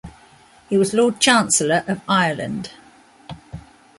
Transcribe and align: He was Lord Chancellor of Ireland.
He 0.67 0.79
was 0.79 0.95
Lord 0.95 1.19
Chancellor 1.19 1.83
of 1.87 2.01
Ireland. 2.09 2.71